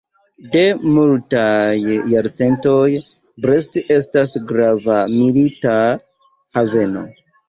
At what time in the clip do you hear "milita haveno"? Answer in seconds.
5.13-7.05